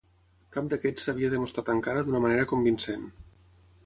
Cap 0.55 0.69
d'aquests 0.69 1.03
s'havia 1.09 1.29
demostrat 1.33 1.69
encara 1.73 2.05
d'una 2.07 2.21
manera 2.23 2.47
convincent. 2.53 3.05